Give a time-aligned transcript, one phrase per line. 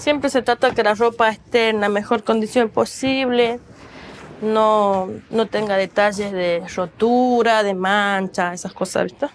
[0.00, 3.60] Siempre se trata que la ropa esté en la mejor condición posible,
[4.40, 9.26] no, no tenga detalles de rotura, de mancha, esas cosas, ¿viste?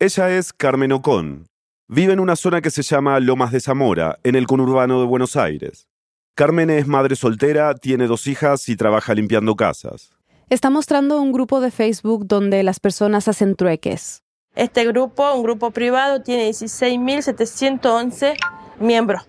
[0.00, 1.46] Ella es Carmen Ocón.
[1.86, 5.36] Vive en una zona que se llama Lomas de Zamora, en el conurbano de Buenos
[5.36, 5.86] Aires.
[6.34, 10.10] Carmen es madre soltera, tiene dos hijas y trabaja limpiando casas.
[10.50, 14.24] Está mostrando un grupo de Facebook donde las personas hacen trueques.
[14.56, 18.34] Este grupo, un grupo privado, tiene 16.711
[18.80, 19.22] miembros.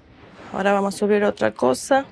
[0.54, 2.06] Ahora vamos a subir otra cosa.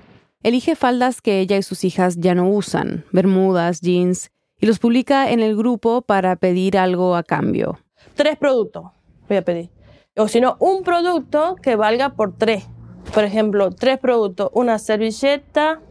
[0.43, 5.31] Elige faldas que ella y sus hijas ya no usan, bermudas, jeans, y los publica
[5.31, 7.79] en el grupo para pedir algo a cambio.
[8.13, 8.91] Tres productos
[9.27, 9.69] voy a pedir.
[10.17, 12.65] O si no, un producto que valga por tres.
[13.13, 15.81] Por ejemplo, tres productos, una servilleta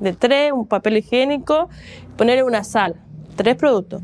[0.00, 1.68] de tres, un papel higiénico,
[2.16, 2.96] poner una sal.
[3.36, 4.02] Tres productos.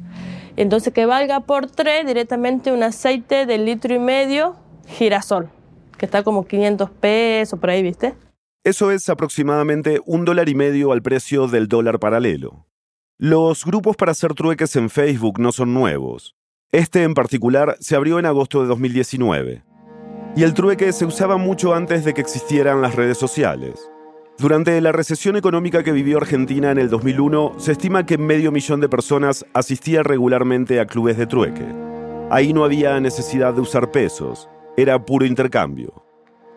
[0.56, 4.56] Entonces que valga por tres directamente un aceite de litro y medio
[4.87, 5.51] girasol
[5.98, 8.15] que está como 500 pesos por ahí, ¿viste?
[8.65, 12.67] Eso es aproximadamente un dólar y medio al precio del dólar paralelo.
[13.19, 16.36] Los grupos para hacer trueques en Facebook no son nuevos.
[16.70, 19.64] Este en particular se abrió en agosto de 2019.
[20.36, 23.91] Y el trueque se usaba mucho antes de que existieran las redes sociales.
[24.39, 28.80] Durante la recesión económica que vivió Argentina en el 2001, se estima que medio millón
[28.80, 31.67] de personas asistía regularmente a clubes de trueque.
[32.30, 34.48] Ahí no había necesidad de usar pesos,
[34.79, 35.93] era puro intercambio.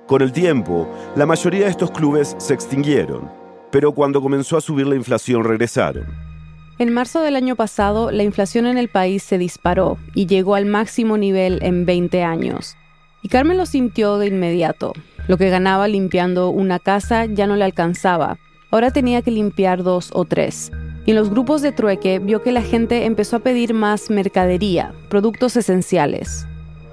[0.08, 3.32] Con el tiempo, la mayoría de estos clubes se extinguieron,
[3.72, 6.06] pero cuando comenzó a subir la inflación regresaron.
[6.78, 10.68] En marzo del año pasado, la inflación en el país se disparó y llegó al
[10.68, 12.78] máximo nivel en 20 años.
[13.24, 14.94] Y Carmen lo sintió de inmediato.
[15.28, 18.38] Lo que ganaba limpiando una casa ya no le alcanzaba.
[18.70, 20.72] Ahora tenía que limpiar dos o tres.
[21.08, 24.94] Y en los grupos de trueque vio que la gente empezó a pedir más mercadería,
[25.10, 26.46] productos esenciales.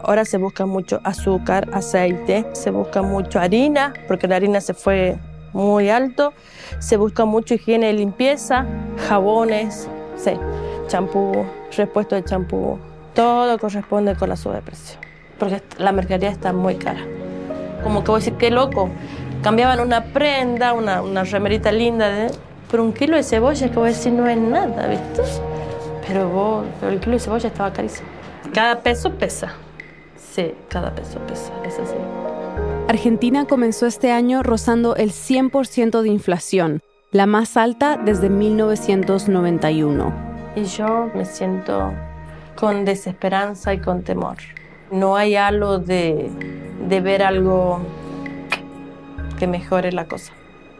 [0.09, 5.19] Ahora se busca mucho azúcar, aceite, se busca mucho harina, porque la harina se fue
[5.53, 6.33] muy alto.
[6.78, 8.64] Se busca mucho higiene y limpieza,
[9.06, 9.86] jabones,
[10.17, 10.31] sí,
[10.86, 11.45] champú,
[11.77, 12.79] repuesto de champú.
[13.13, 14.98] Todo corresponde con la suba de precio,
[15.39, 17.05] porque la mercadería está muy cara.
[17.83, 18.89] Como que voy a decir, qué loco.
[19.42, 22.30] Cambiaban una prenda, una, una remerita linda, de,
[22.70, 25.20] pero un kilo de cebolla, que voy a decir, no es nada, ¿viste?
[26.07, 28.08] Pero, vos, pero el kilo de cebolla estaba carísimo.
[28.55, 29.52] Cada peso pesa.
[30.39, 31.97] Sí, cada peso pesa, es así.
[32.87, 40.13] Argentina comenzó este año rozando el 100% de inflación, la más alta desde 1991.
[40.55, 41.93] Y yo me siento
[42.55, 44.37] con desesperanza y con temor.
[44.93, 46.31] No hay algo de,
[46.89, 47.81] de ver algo
[49.41, 50.35] que mejore la cosa.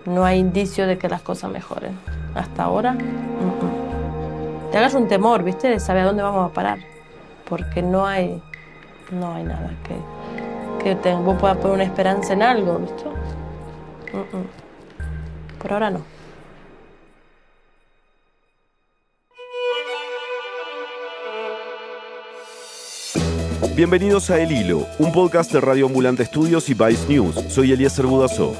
[0.07, 1.99] No hay indicio de que las cosas mejoren.
[2.37, 4.71] Hasta ahora, mm, mm.
[4.71, 5.69] te hagas un temor, ¿viste?
[5.69, 6.79] De saber a dónde vamos a parar.
[7.49, 8.41] Porque no hay,
[9.11, 13.05] no hay nada que, que te, vos puedas poner una esperanza en algo, ¿viste?
[14.13, 15.59] Mm, mm.
[15.59, 16.01] Por ahora no.
[23.75, 27.37] Bienvenidos a El Hilo, un podcast de Radio Ambulante Estudios y Vice News.
[27.49, 28.57] Soy Eliezer Budasó.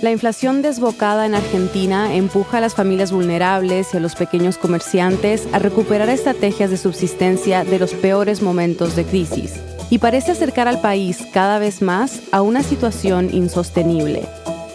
[0.00, 5.46] La inflación desbocada en Argentina empuja a las familias vulnerables y a los pequeños comerciantes
[5.52, 9.60] a recuperar estrategias de subsistencia de los peores momentos de crisis
[9.90, 14.26] y parece acercar al país cada vez más a una situación insostenible.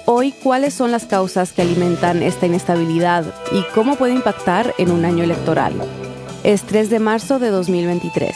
[0.05, 5.05] Hoy, ¿cuáles son las causas que alimentan esta inestabilidad y cómo puede impactar en un
[5.05, 5.73] año electoral?
[6.43, 8.35] Es 3 de marzo de 2023.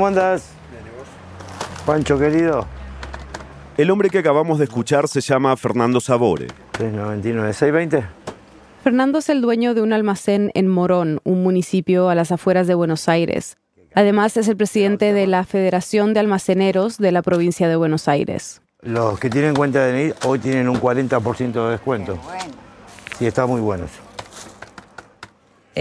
[0.00, 0.52] ¿Cómo andás?
[1.84, 2.66] Pancho querido.
[3.76, 6.46] El hombre que acabamos de escuchar se llama Fernando Sabore.
[6.70, 8.08] 399, 620.
[8.82, 12.72] Fernando es el dueño de un almacén en Morón, un municipio a las afueras de
[12.72, 13.58] Buenos Aires.
[13.94, 18.62] Además, es el presidente de la Federación de Almaceneros de la provincia de Buenos Aires.
[18.80, 22.18] Los que tienen cuenta de DNI hoy tienen un 40% de descuento.
[23.18, 24.09] Sí, está muy bueno eso.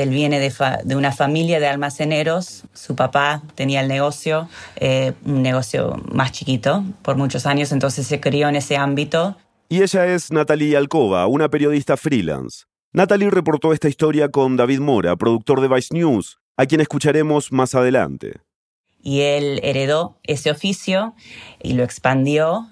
[0.02, 2.64] Él viene de, fa- de una familia de almaceneros.
[2.74, 4.48] Su papá tenía el negocio,
[4.78, 9.36] eh, un negocio más chiquito por muchos años, entonces se crió en ese ámbito.
[9.68, 12.66] Y ella es Natalie Alcoba, una periodista freelance.
[12.94, 17.76] Natalie reportó esta historia con David Mora, productor de Vice News, a quien escucharemos más
[17.76, 18.40] adelante.
[19.02, 21.14] Y él heredó ese oficio
[21.62, 22.68] y lo expandió.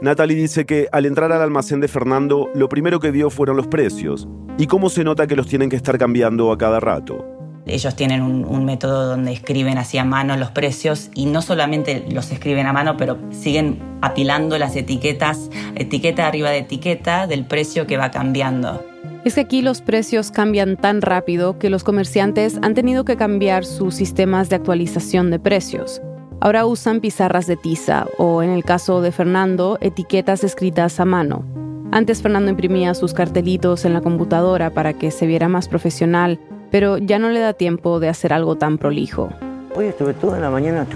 [0.00, 3.68] Natalie dice que al entrar al almacén de Fernando, lo primero que vio fueron los
[3.68, 7.24] precios y cómo se nota que los tienen que estar cambiando a cada rato.
[7.66, 12.30] Ellos tienen un, método donde escriben así a mano los precios y no solamente los
[12.30, 17.96] escriben a mano, pero siguen apilando las etiquetas, etiqueta arriba de etiqueta del precio que
[17.96, 18.84] va cambiando.
[19.24, 23.64] Es que aquí los precios cambian tan rápido que los comerciantes han tenido que cambiar
[23.64, 26.02] sus sistemas de actualización de precios.
[26.44, 31.42] Ahora usan pizarras de tiza o, en el caso de Fernando, etiquetas escritas a mano.
[31.90, 36.38] Antes Fernando imprimía sus cartelitos en la computadora para que se viera más profesional,
[36.70, 39.30] pero ya no le da tiempo de hacer algo tan prolijo.
[39.74, 40.86] Hoy estuve toda la mañana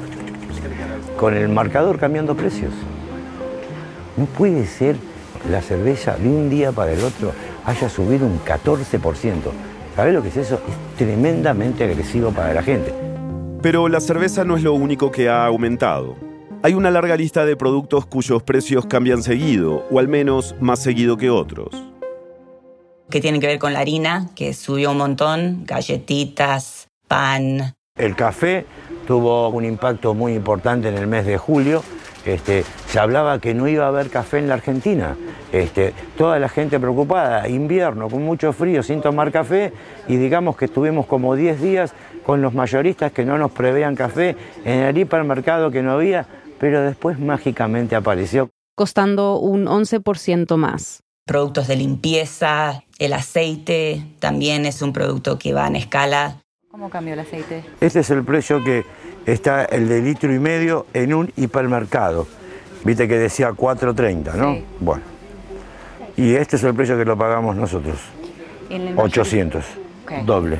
[1.16, 2.74] con el marcador cambiando precios.
[4.18, 4.96] No puede ser
[5.50, 7.32] la cerveza de un día para el otro
[7.64, 9.32] haya subido un 14%.
[9.96, 10.56] ¿Sabes lo que es eso?
[10.56, 13.07] Es tremendamente agresivo para la gente.
[13.60, 16.14] Pero la cerveza no es lo único que ha aumentado.
[16.62, 21.16] Hay una larga lista de productos cuyos precios cambian seguido, o al menos más seguido
[21.16, 21.70] que otros.
[23.10, 27.74] Que tienen que ver con la harina, que subió un montón, galletitas, pan.
[27.96, 28.64] El café
[29.08, 31.82] tuvo un impacto muy importante en el mes de julio.
[32.24, 35.16] Este, se hablaba que no iba a haber café en la Argentina.
[35.50, 39.72] Este, toda la gente preocupada, invierno, con mucho frío, sin tomar café,
[40.06, 41.94] y digamos que estuvimos como 10 días
[42.28, 46.26] con los mayoristas que no nos preveían café, en el hipermercado que no había,
[46.60, 48.50] pero después mágicamente apareció.
[48.74, 51.02] Costando un 11% más.
[51.26, 56.36] Productos de limpieza, el aceite también es un producto que va en escala.
[56.70, 57.64] ¿Cómo cambió el aceite?
[57.80, 58.84] Este es el precio que
[59.24, 62.26] está el de litro y medio en un hipermercado.
[62.84, 64.58] Viste que decía 4.30, ¿no?
[64.80, 65.02] Bueno.
[66.14, 67.96] Y este es el precio que lo pagamos nosotros.
[68.98, 69.64] 800.
[70.26, 70.58] Doble.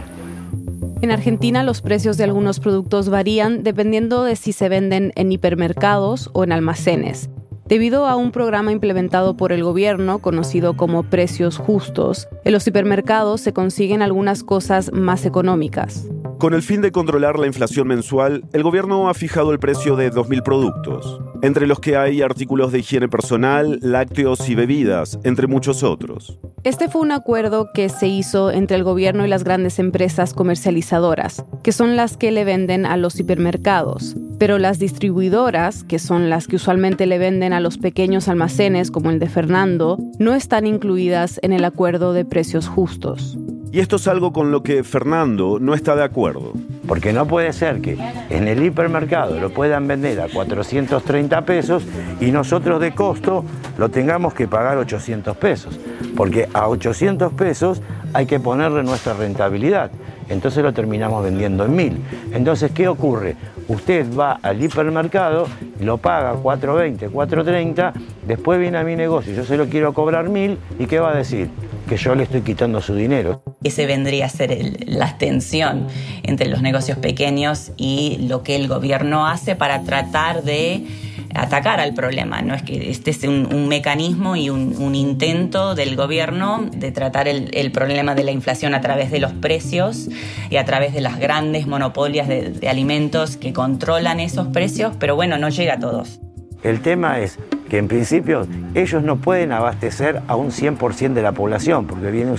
[1.00, 6.28] En Argentina los precios de algunos productos varían dependiendo de si se venden en hipermercados
[6.32, 7.30] o en almacenes.
[7.66, 13.42] Debido a un programa implementado por el gobierno conocido como precios justos, en los hipermercados
[13.42, 16.08] se consiguen algunas cosas más económicas.
[16.38, 20.12] Con el fin de controlar la inflación mensual, el gobierno ha fijado el precio de
[20.12, 25.82] 2.000 productos, entre los que hay artículos de higiene personal, lácteos y bebidas, entre muchos
[25.82, 26.38] otros.
[26.62, 31.44] Este fue un acuerdo que se hizo entre el gobierno y las grandes empresas comercializadoras,
[31.64, 34.14] que son las que le venden a los hipermercados.
[34.38, 39.10] Pero las distribuidoras, que son las que usualmente le venden a los pequeños almacenes como
[39.10, 43.36] el de Fernando, no están incluidas en el acuerdo de precios justos.
[43.70, 46.52] Y esto es algo con lo que Fernando no está de acuerdo.
[46.86, 47.98] Porque no puede ser que
[48.30, 51.84] en el hipermercado lo puedan vender a 430 pesos
[52.18, 53.44] y nosotros de costo
[53.76, 55.78] lo tengamos que pagar 800 pesos.
[56.16, 57.82] Porque a 800 pesos
[58.14, 59.90] hay que ponerle nuestra rentabilidad.
[60.30, 62.02] Entonces lo terminamos vendiendo en 1000.
[62.32, 63.36] Entonces, ¿qué ocurre?
[63.68, 65.46] Usted va al hipermercado,
[65.80, 67.92] lo paga 4.20, 4.30,
[68.26, 71.14] después viene a mi negocio, yo se lo quiero cobrar 1000 y ¿qué va a
[71.14, 71.50] decir?
[71.88, 73.42] Que yo le estoy quitando su dinero.
[73.64, 74.56] Ese vendría a ser
[74.86, 75.88] la tensión
[76.22, 80.86] entre los negocios pequeños y lo que el gobierno hace para tratar de
[81.34, 82.42] atacar al problema.
[82.42, 87.72] No es que este es un, mecanismo y un, intento del gobierno de tratar el,
[87.72, 90.08] problema de la inflación a través de los precios
[90.50, 95.16] y a través de las grandes monopolias de, de alimentos que controlan esos precios, pero
[95.16, 96.20] bueno, no llega a todos.
[96.62, 97.38] El tema es
[97.68, 102.34] que en principio ellos no pueden abastecer a un 100% de la población, porque bien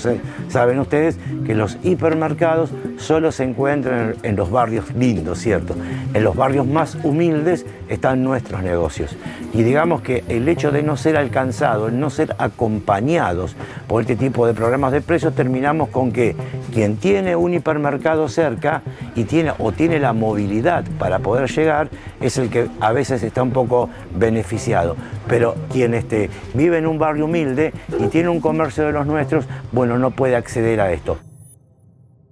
[0.48, 5.76] saben ustedes que los hipermercados solo se encuentran en los barrios lindos, ¿cierto?
[6.14, 9.18] En los barrios más humildes están nuestros negocios.
[9.54, 13.56] Y digamos que el hecho de no ser alcanzados, no ser acompañados
[13.88, 16.36] por este tipo de programas de precios, terminamos con que
[16.72, 18.81] quien tiene un hipermercado cerca
[19.16, 21.90] y tiene o tiene la movilidad para poder llegar
[22.22, 24.96] es el que a veces está un poco beneficiado.
[25.28, 29.46] Pero quien este, vive en un barrio humilde y tiene un comercio de los nuestros,
[29.72, 31.18] bueno, no puede acceder a esto.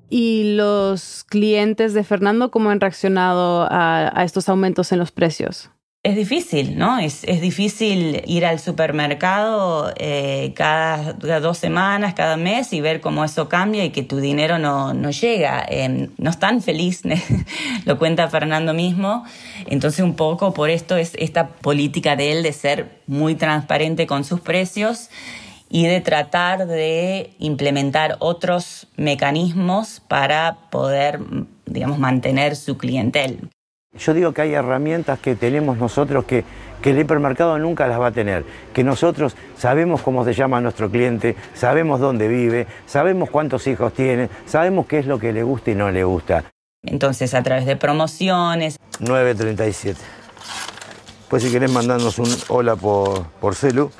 [0.09, 5.69] ¿Y los clientes de Fernando cómo han reaccionado a, estos aumentos en los precios?
[6.03, 6.99] Es difícil, ¿no?
[6.99, 13.49] Es, difícil ir al supermercado eh, cada, dos semanas, cada mes y ver cómo eso
[13.49, 15.65] cambia y que tu dinero no, llega.
[15.67, 17.21] Em, no están felices,
[17.85, 19.25] lo cuenta Fernando mismo.
[19.65, 24.23] Entonces un poco por esto es esta política de él de ser muy transparente con
[24.23, 25.09] sus precios
[25.69, 31.19] y de tratar de implementar otros mecanismos para poder,
[31.65, 33.49] digamos, mantener su clientel.
[33.97, 36.43] Yo digo que hay herramientas que tenemos nosotros que,
[36.81, 40.91] que, el hipermercado nunca las va a tener, que nosotros sabemos cómo se llama nuestro
[40.91, 45.71] cliente, sabemos dónde vive, sabemos cuántos hijos tiene, sabemos qué es lo que le gusta
[45.71, 46.43] y no le gusta.
[46.83, 48.77] Entonces, a través de promociones.
[48.99, 49.99] 937.
[51.27, 53.91] Pues si querés mandarnos un hola por, por celu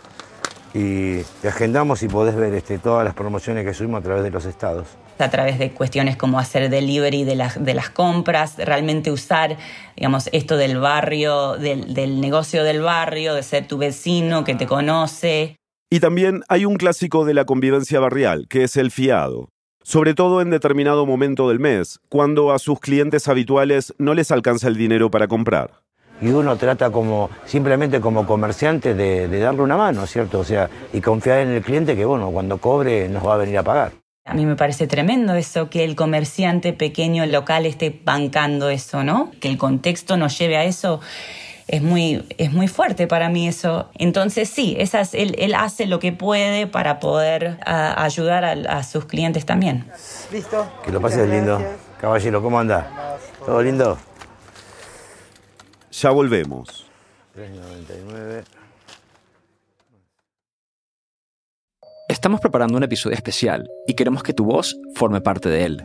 [0.78, 4.30] y te agendamos y podés ver este, todas las promociones que subimos a través de
[4.30, 4.88] los estados.
[5.18, 9.58] a través de cuestiones como hacer delivery de las, de las compras, realmente usar,
[9.96, 14.68] digamos, esto del barrio, del, del negocio del barrio, de ser tu vecino que te
[14.68, 15.56] conoce.
[15.90, 19.50] Y también hay un clásico de la convivencia barrial, que es el fiado.
[19.82, 24.68] Sobre todo en determinado momento del mes, cuando a sus clientes habituales no les alcanza
[24.68, 25.87] el dinero para comprar
[26.22, 30.40] y uno trata como simplemente como comerciante de, de, darle una mano, ¿cierto?
[30.40, 33.58] O sea, y confiar en el cliente que, bueno, cuando cobre nos va a venir
[33.58, 33.92] a pagar.
[34.28, 39.32] A mí me parece tremendo eso, que el comerciante pequeño local esté bancando eso, ¿no?
[39.40, 41.00] Que el contexto nos lleve a eso.
[41.70, 43.90] Es muy, es muy fuerte para mí eso.
[43.94, 48.84] Entonces sí, esas, él, él hace lo que puede para poder a, ayudar a, a,
[48.84, 49.86] sus clientes también.
[50.32, 50.68] Listo.
[50.84, 51.62] Que lo pases lindo.
[52.02, 53.18] Caballero, ¿cómo anda?
[53.46, 53.98] ¿Todo lindo?
[56.00, 56.86] Ya volvemos.
[57.34, 58.44] 399.
[62.08, 65.84] Estamos preparando un episodio especial y queremos que tu voz forme parte de él.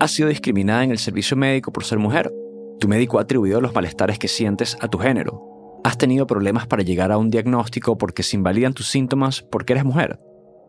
[0.00, 2.32] ¿Has sido discriminada en el servicio médico por ser mujer?
[2.80, 5.80] ¿Tu médico ha atribuido los malestares que sientes a tu género?
[5.84, 9.84] ¿Has tenido problemas para llegar a un diagnóstico porque se invalidan tus síntomas porque eres
[9.84, 10.18] mujer?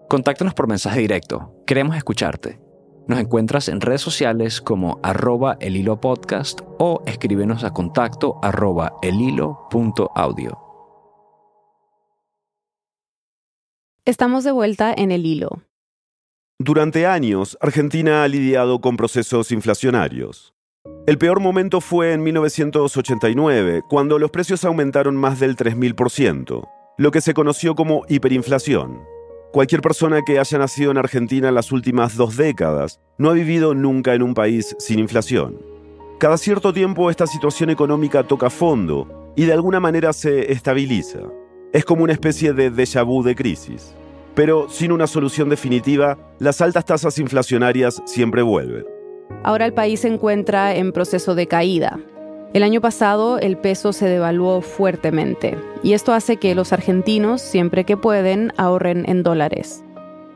[0.10, 1.56] Contáctanos por mensaje directo.
[1.66, 2.65] Queremos escucharte.
[3.08, 8.94] Nos encuentras en redes sociales como arroba el hilo podcast o escríbenos a contacto arroba
[9.04, 10.60] elhilo.audio.
[14.06, 15.62] Estamos de vuelta en el hilo.
[16.58, 20.54] Durante años, Argentina ha lidiado con procesos inflacionarios.
[21.06, 27.22] El peor momento fue en 1989, cuando los precios aumentaron más del 3.000%, lo que
[27.22, 29.15] se conoció como hiperinflación.
[29.56, 33.74] Cualquier persona que haya nacido en Argentina en las últimas dos décadas no ha vivido
[33.74, 35.62] nunca en un país sin inflación.
[36.20, 41.20] Cada cierto tiempo esta situación económica toca fondo y de alguna manera se estabiliza.
[41.72, 43.96] Es como una especie de déjà vu de crisis.
[44.34, 48.84] Pero sin una solución definitiva, las altas tasas inflacionarias siempre vuelven.
[49.46, 51.98] Ahora el país se encuentra en proceso de caída.
[52.56, 57.84] El año pasado el peso se devaluó fuertemente y esto hace que los argentinos, siempre
[57.84, 59.84] que pueden, ahorren en dólares.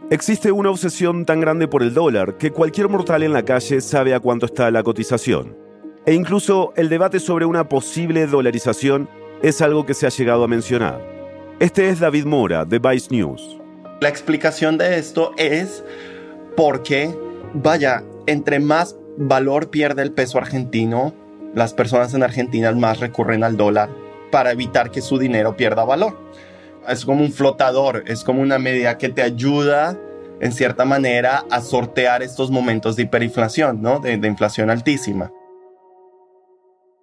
[0.09, 4.13] Existe una obsesión tan grande por el dólar que cualquier mortal en la calle sabe
[4.13, 5.55] a cuánto está la cotización.
[6.05, 9.07] E incluso el debate sobre una posible dolarización
[9.41, 11.01] es algo que se ha llegado a mencionar.
[11.61, 13.61] Este es David Mora, de Vice News.
[14.01, 15.85] La explicación de esto es
[16.57, 17.15] porque,
[17.53, 21.13] vaya, entre más valor pierde el peso argentino,
[21.53, 23.89] las personas en Argentina más recurren al dólar
[24.32, 26.18] para evitar que su dinero pierda valor.
[26.88, 29.98] Es como un flotador, es como una medida que te ayuda
[30.39, 34.00] en cierta manera a sortear estos momentos de hiperinflación, ¿no?
[34.00, 35.32] de, de inflación altísima.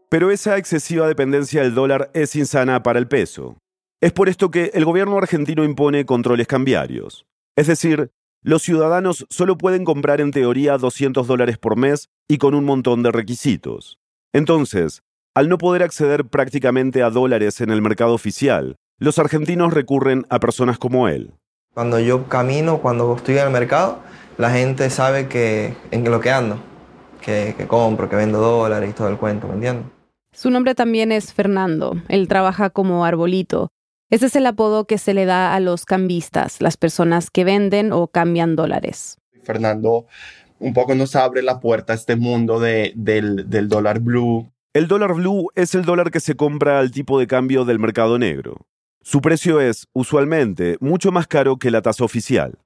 [0.08, 3.56] Pero esa excesiva dependencia del dólar es insana para el peso.
[4.00, 7.26] Es por esto que el gobierno argentino impone controles cambiarios.
[7.56, 8.10] Es decir,
[8.42, 13.02] los ciudadanos solo pueden comprar en teoría 200 dólares por mes y con un montón
[13.02, 13.98] de requisitos.
[14.36, 15.02] Entonces,
[15.34, 20.40] al no poder acceder prácticamente a dólares en el mercado oficial, los argentinos recurren a
[20.40, 21.32] personas como él.
[21.72, 23.98] Cuando yo camino, cuando estoy en el mercado,
[24.36, 26.58] la gente sabe que en lo que ando,
[27.22, 29.86] que, que compro, que vendo dólares y todo el cuento, ¿me entiendes?
[30.34, 31.94] Su nombre también es Fernando.
[32.08, 33.70] Él trabaja como arbolito.
[34.10, 37.90] Ese es el apodo que se le da a los cambistas, las personas que venden
[37.90, 39.16] o cambian dólares.
[39.44, 40.04] Fernando
[40.58, 44.50] un poco nos abre la puerta a este mundo de, del, del dólar blue.
[44.72, 48.18] El dólar blue es el dólar que se compra al tipo de cambio del mercado
[48.18, 48.66] negro.
[49.02, 52.58] Su precio es, usualmente, mucho más caro que la tasa oficial.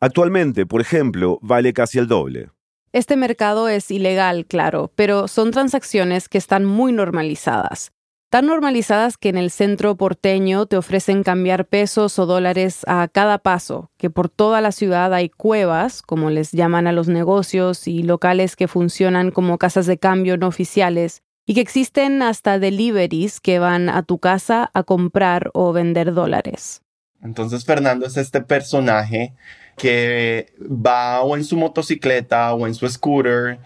[0.00, 2.50] Actualmente, por ejemplo, vale casi el doble.
[2.92, 7.92] Este mercado es ilegal, claro, pero son transacciones que están muy normalizadas
[8.30, 13.38] tan normalizadas que en el centro porteño te ofrecen cambiar pesos o dólares a cada
[13.38, 18.04] paso, que por toda la ciudad hay cuevas, como les llaman a los negocios y
[18.04, 23.58] locales que funcionan como casas de cambio no oficiales, y que existen hasta deliveries que
[23.58, 26.82] van a tu casa a comprar o vender dólares.
[27.22, 29.34] Entonces Fernando es este personaje
[29.76, 33.58] que va o en su motocicleta o en su scooter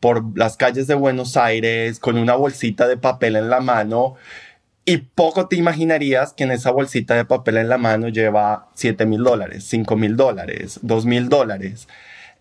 [0.00, 4.14] por las calles de Buenos Aires con una bolsita de papel en la mano
[4.84, 9.04] y poco te imaginarías que en esa bolsita de papel en la mano lleva 7
[9.04, 11.88] mil dólares, 5 mil dólares, 2 mil dólares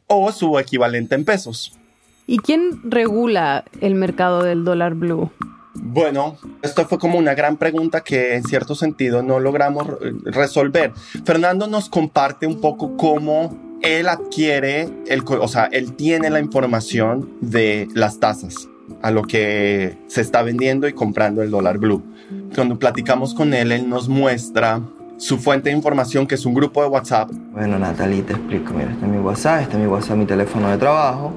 [0.07, 1.77] o su equivalente en pesos.
[2.25, 5.29] ¿Y quién regula el mercado del dólar blue?
[5.73, 9.85] Bueno, esto fue como una gran pregunta que en cierto sentido no logramos
[10.23, 10.93] resolver.
[11.25, 17.29] Fernando nos comparte un poco cómo él adquiere, el, o sea, él tiene la información
[17.41, 18.67] de las tasas
[19.01, 22.03] a lo que se está vendiendo y comprando el dólar blue.
[22.55, 24.81] Cuando platicamos con él, él nos muestra
[25.17, 27.31] su fuente de información, que es un grupo de WhatsApp.
[27.51, 28.73] Bueno, Natalie, te explico.
[28.73, 31.33] Mira, este es mi WhatsApp, este es mi WhatsApp, mi teléfono de trabajo.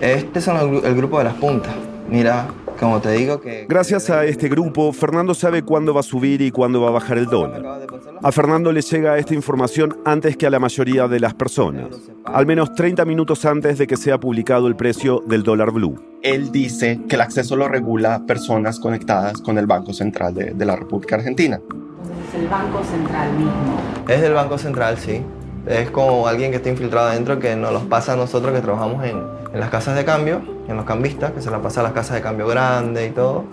[0.00, 1.74] Este es el grupo de las puntas.
[2.08, 2.48] Mira,
[2.82, 3.64] como te digo que...
[3.68, 7.16] Gracias a este grupo, Fernando sabe cuándo va a subir y cuándo va a bajar
[7.16, 7.86] el dólar.
[8.20, 11.86] A Fernando le llega esta información antes que a la mayoría de las personas,
[12.24, 15.94] al menos 30 minutos antes de que sea publicado el precio del dólar blue.
[16.22, 20.64] Él dice que el acceso lo regula personas conectadas con el Banco Central de, de
[20.66, 21.60] la República Argentina.
[22.28, 23.80] Es el Banco Central mismo.
[24.08, 25.22] Es del Banco Central, sí.
[25.66, 29.04] Es como alguien que está infiltrado adentro que nos los pasa a nosotros que trabajamos
[29.04, 31.92] en, en las casas de cambio, en los cambistas, que se la pasa a las
[31.92, 33.44] casas de cambio grandes y todo,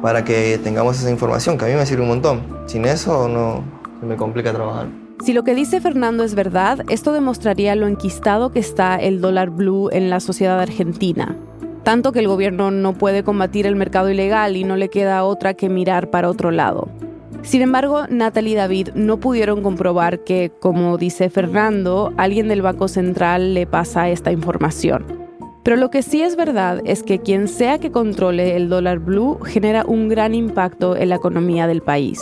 [0.00, 2.42] para que tengamos esa información, que a mí me sirve un montón.
[2.66, 3.64] Sin eso no
[4.00, 4.86] se me complica trabajar.
[5.24, 9.50] Si lo que dice Fernando es verdad, esto demostraría lo enquistado que está el dólar
[9.50, 11.36] blue en la sociedad argentina.
[11.82, 15.54] Tanto que el gobierno no puede combatir el mercado ilegal y no le queda otra
[15.54, 16.88] que mirar para otro lado.
[17.42, 22.88] Sin embargo, Natalie y David no pudieron comprobar que, como dice Fernando, alguien del Banco
[22.88, 25.06] Central le pasa esta información.
[25.62, 29.38] Pero lo que sí es verdad es que quien sea que controle el dólar blue
[29.44, 32.20] genera un gran impacto en la economía del país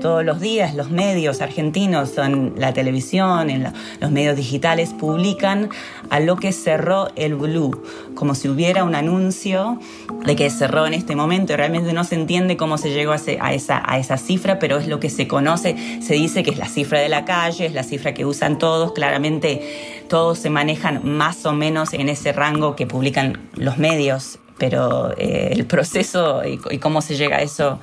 [0.00, 5.70] todos los días los medios argentinos, en la televisión, en los medios digitales, publican
[6.10, 7.82] a lo que cerró el Blue,
[8.14, 9.78] como si hubiera un anuncio
[10.24, 11.56] de que cerró en este momento.
[11.56, 15.00] Realmente no se entiende cómo se llegó a, esa, a esa cifra, pero es lo
[15.00, 15.76] que se conoce.
[16.00, 18.92] Se dice que es la cifra de la calle, es la cifra que usan todos.
[18.92, 25.12] Claramente todos se manejan más o menos en ese rango que publican los medios, pero
[25.16, 27.80] eh, el proceso y cómo se llega a eso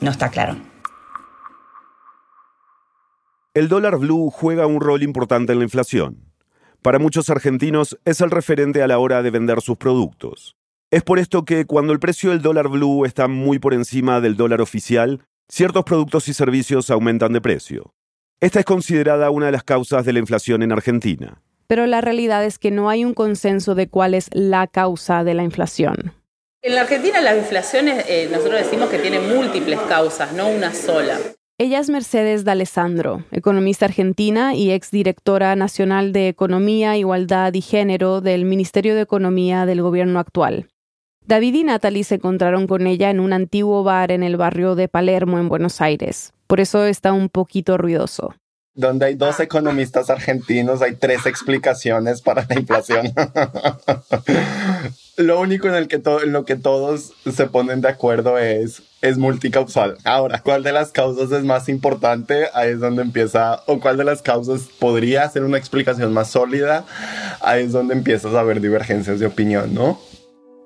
[0.00, 0.56] no está claro.
[3.58, 6.30] El dólar blue juega un rol importante en la inflación.
[6.80, 10.54] Para muchos argentinos es el referente a la hora de vender sus productos.
[10.92, 14.36] Es por esto que cuando el precio del dólar blue está muy por encima del
[14.36, 17.94] dólar oficial, ciertos productos y servicios aumentan de precio.
[18.38, 21.42] Esta es considerada una de las causas de la inflación en Argentina.
[21.66, 25.34] Pero la realidad es que no hay un consenso de cuál es la causa de
[25.34, 26.14] la inflación.
[26.62, 31.18] En la Argentina la inflación, eh, nosotros decimos que tiene múltiples causas, no una sola.
[31.60, 38.44] Ella es Mercedes D'Alessandro, economista argentina y exdirectora nacional de Economía, Igualdad y Género del
[38.44, 40.68] Ministerio de Economía del gobierno actual.
[41.26, 44.86] David y Natalie se encontraron con ella en un antiguo bar en el barrio de
[44.86, 46.32] Palermo, en Buenos Aires.
[46.46, 48.36] Por eso está un poquito ruidoso
[48.78, 53.12] donde hay dos economistas argentinos, hay tres explicaciones para la inflación.
[55.16, 59.18] lo único en, el que en lo que todos se ponen de acuerdo es, es
[59.18, 59.98] multicausal.
[60.04, 62.46] Ahora, ¿cuál de las causas es más importante?
[62.54, 66.86] Ahí es donde empieza, o cuál de las causas podría ser una explicación más sólida,
[67.40, 69.98] ahí es donde empiezas a ver divergencias de opinión, ¿no?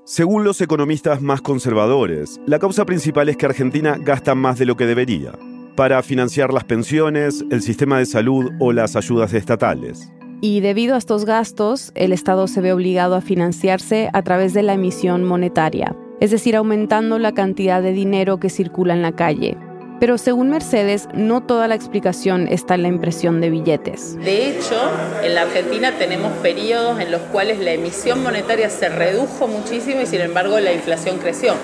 [0.04, 4.76] Según los economistas más conservadores, la causa principal es que Argentina gasta más de lo
[4.76, 5.32] que debería
[5.76, 10.12] para financiar las pensiones, el sistema de salud o las ayudas estatales.
[10.40, 14.62] Y debido a estos gastos, el Estado se ve obligado a financiarse a través de
[14.62, 19.56] la emisión monetaria, es decir, aumentando la cantidad de dinero que circula en la calle.
[20.00, 24.16] Pero según Mercedes, no toda la explicación está en la impresión de billetes.
[24.16, 24.74] De hecho,
[25.22, 30.06] en la Argentina tenemos periodos en los cuales la emisión monetaria se redujo muchísimo y
[30.06, 31.54] sin embargo la inflación creció.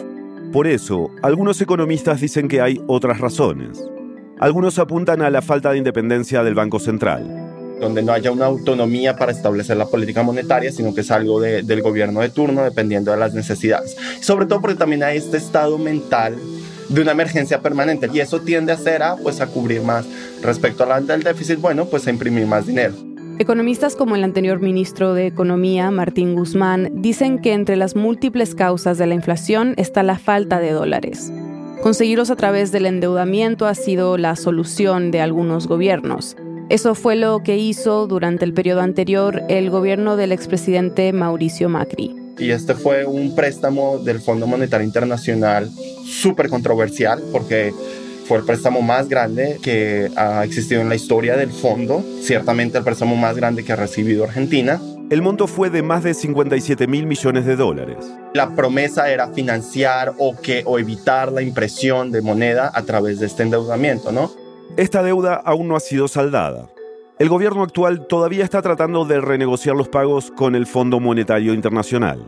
[0.53, 3.85] Por eso, algunos economistas dicen que hay otras razones.
[4.41, 7.27] Algunos apuntan a la falta de independencia del Banco Central.
[7.81, 11.83] Donde no haya una autonomía para establecer la política monetaria, sino que es algo del
[11.83, 13.97] gobierno de turno dependiendo de las necesidades.
[14.21, 16.37] Sobre todo porque también hay este estado mental
[16.89, 20.07] de una emergencia permanente y eso tiende a ser a, pues, a cubrir más
[20.41, 22.95] respecto al del déficit, bueno, pues a imprimir más dinero.
[23.41, 28.99] Economistas como el anterior ministro de Economía, Martín Guzmán, dicen que entre las múltiples causas
[28.99, 31.33] de la inflación está la falta de dólares.
[31.83, 36.37] Conseguirlos a través del endeudamiento ha sido la solución de algunos gobiernos.
[36.71, 42.15] Eso fue lo que hizo durante el periodo anterior el gobierno del expresidente Mauricio Macri.
[42.37, 45.71] Y este fue un préstamo del Fondo Monetario Internacional
[46.05, 47.73] súper controversial porque
[48.27, 52.85] fue el préstamo más grande que ha existido en la historia del fondo, ciertamente el
[52.85, 54.81] préstamo más grande que ha recibido Argentina.
[55.11, 57.97] El monto fue de más de 57 mil millones de dólares.
[58.35, 63.25] La promesa era financiar o, que, o evitar la impresión de moneda a través de
[63.25, 64.31] este endeudamiento, ¿no?
[64.77, 66.69] Esta deuda aún no ha sido saldada.
[67.19, 72.23] El gobierno actual todavía está tratando de renegociar los pagos con el Fondo Monetario Internacional.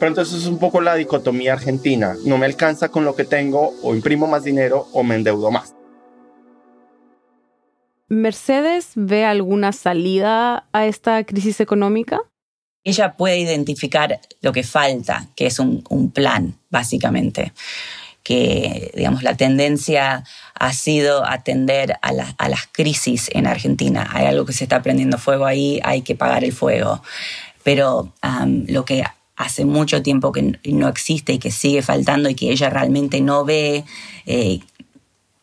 [0.00, 2.16] Pero entonces es un poco la dicotomía argentina.
[2.24, 5.73] No me alcanza con lo que tengo, o imprimo más dinero o me endeudo más.
[8.14, 12.20] ¿Mercedes ve alguna salida a esta crisis económica?
[12.84, 17.52] Ella puede identificar lo que falta, que es un, plan, básicamente.
[18.22, 20.24] que digamos, la tendencia
[20.54, 24.08] ha sido atender a, las crisis en Argentina.
[24.12, 27.02] Hay algo que se está prendiendo fuego ahí, hay que pagar el fuego.
[27.64, 28.12] Pero
[28.66, 29.04] lo que
[29.36, 33.44] hace mucho tiempo que no existe y que sigue faltando y que ella realmente no
[33.44, 33.84] ve,
[34.26, 34.60] eh,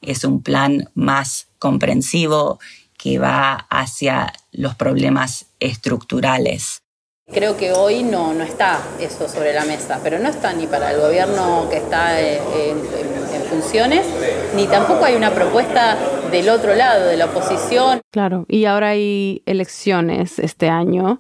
[0.01, 2.59] es un plan más comprensivo
[2.97, 6.81] que va hacia los problemas estructurales.
[7.33, 10.91] Creo que hoy no, no está eso sobre la mesa, pero no está ni para
[10.91, 13.11] el gobierno que está eh, en,
[13.49, 14.05] funciones,
[14.55, 15.97] ni tampoco hay una propuesta
[16.31, 17.99] del otro lado, de la oposición.
[18.09, 21.19] Claro, y ahora hay elecciones este año.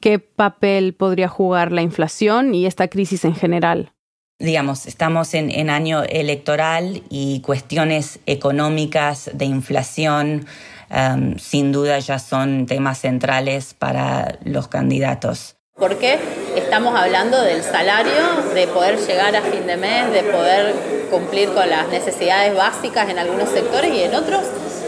[0.00, 3.92] ¿Qué papel podría jugar la inflación y esta crisis en general?
[4.38, 10.46] Digamos, estamos en, en año electoral y cuestiones económicas de inflación
[10.90, 15.56] Em, sin duda ya son temas centrales para los candidatos.
[15.76, 16.18] Porque
[16.56, 18.22] estamos hablando del salario,
[18.54, 20.74] de poder llegar a fin de mes, de poder
[21.10, 24.44] cumplir con las necesidades básicas en algunos sectores y en otros,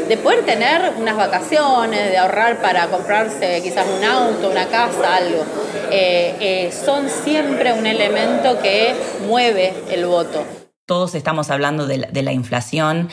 [0.07, 5.45] de poder tener unas vacaciones, de ahorrar para comprarse quizás un auto, una casa, algo.
[5.91, 8.95] Eh, eh, son siempre un elemento que
[9.27, 10.45] mueve el voto.
[10.87, 13.11] Todos estamos hablando de la inflación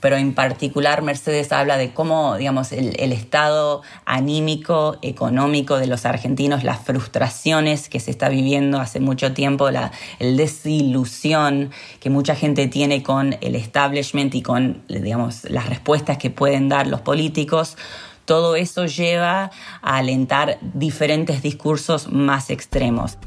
[0.00, 6.64] pero en particular Mercedes habla de cómo, digamos, el, estado anímico, económico de los argentinos,
[6.64, 12.68] las frustraciones que se está viviendo hace mucho tiempo, la el desilusión que mucha gente
[12.68, 17.76] tiene con el establishment y con, digamos, las respuestas que pueden dar los políticos,
[18.24, 19.50] todo eso lleva
[19.82, 23.18] a alentar diferentes discursos más extremos.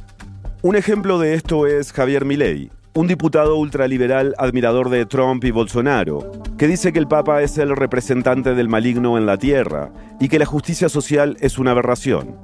[0.61, 6.31] Un ejemplo de esto es Javier Milei, un diputado ultraliberal admirador de Trump y Bolsonaro,
[6.57, 10.39] que dice que el Papa es el representante del maligno en la tierra y que
[10.39, 12.35] la justicia social es una aberración.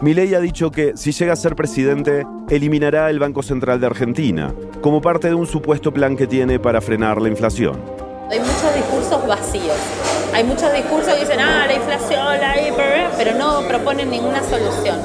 [0.00, 4.52] Milei ha dicho que si llega a ser presidente, eliminará el Banco Central de Argentina,
[4.80, 7.80] como parte de un supuesto plan que tiene para frenar la inflación.
[8.30, 9.76] Hay muchos discursos vacíos.
[10.32, 12.54] Hay muchos discursos que dicen, ah, la inflación, la
[13.16, 14.98] pero no proponen ninguna solución.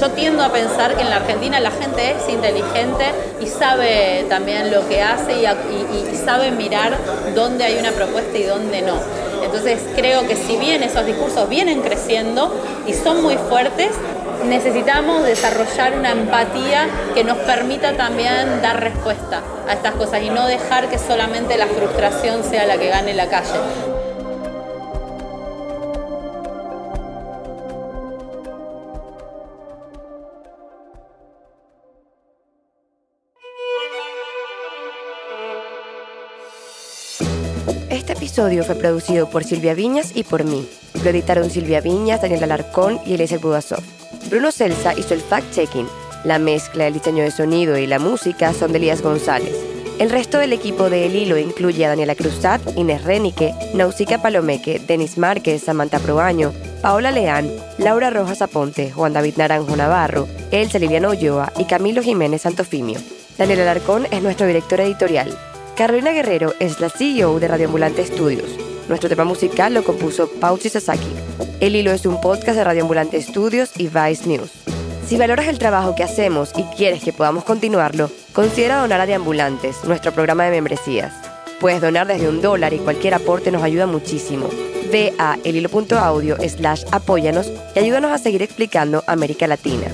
[0.00, 3.04] Yo tiendo a pensar que en la Argentina la gente es inteligente
[3.40, 6.96] y sabe también lo que hace y, sabe mirar
[7.34, 9.00] dónde hay una propuesta y dónde no.
[9.42, 12.54] Entonces creo que si bien esos discursos vienen creciendo
[12.86, 13.90] y son muy fuertes,
[14.46, 20.46] necesitamos desarrollar una empatía que nos permita también dar respuesta a estas cosas y no
[20.46, 23.97] dejar que solamente la frustración sea la que gane la calle.
[38.38, 40.64] Episodio fue producido por Silvia Viñas y por mí.
[41.02, 43.82] Lo editaron Silvia Viñas, Daniel Alarcón y Eliezer Budasov.
[44.30, 45.88] Bruno Celsa hizo el fact-checking.
[46.22, 49.56] La mezcla, el diseño de sonido y la música son de Elías González.
[49.98, 54.80] El resto del equipo de El Hilo incluye a Daniela Cruzat, Inés Renique, Nausica Palomeque,
[54.86, 61.10] Denis Márquez, Samantha Proaño, Paola Leán, Laura Rojas Aponte, Juan David Naranjo Navarro, Elsa Liviano
[61.10, 63.00] Ulloa y Camilo Jiménez Santofimio.
[63.36, 65.36] Daniel Alarcón es nuestro director editorial.
[65.78, 68.50] Carolina Guerrero es la CEO de Radio Ambulante Estudios.
[68.88, 71.06] Nuestro tema musical lo compuso Pauchi Sasaki.
[71.60, 74.50] El Hilo es un podcast de Radio Ambulante Estudios y Vice News.
[75.06, 79.84] Si valoras el trabajo que hacemos y quieres que podamos continuarlo, considera donar a Deambulantes,
[79.84, 81.14] nuestro programa de membresías.
[81.60, 84.48] Puedes donar desde un dólar y cualquier aporte nos ayuda muchísimo.
[84.90, 89.86] Ve a elhilo.audio slash apóyanos y ayúdanos a seguir explicando América Latina.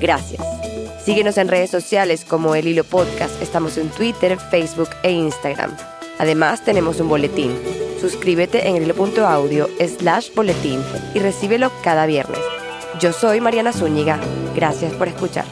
[0.00, 0.63] Gracias.
[1.04, 3.42] Síguenos en redes sociales como El Hilo Podcast.
[3.42, 5.76] Estamos en Twitter, Facebook e Instagram.
[6.18, 7.58] Además, tenemos un boletín.
[8.00, 10.80] Suscríbete en hilo.audio slash boletín
[11.14, 12.40] y recíbelo cada viernes.
[13.00, 14.18] Yo soy Mariana Zúñiga.
[14.54, 15.44] Gracias por escuchar.